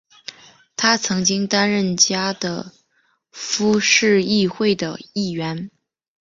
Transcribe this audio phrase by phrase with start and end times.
[0.75, 2.71] 他曾经担任加的
[3.31, 5.69] 夫市议会的议员。